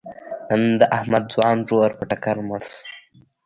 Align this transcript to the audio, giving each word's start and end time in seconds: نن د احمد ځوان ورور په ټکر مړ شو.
نن 0.49 0.63
د 0.79 0.83
احمد 0.97 1.23
ځوان 1.33 1.57
ورور 1.67 1.91
په 1.99 2.03
ټکر 2.09 2.35
مړ 2.47 2.61
شو. 2.75 2.83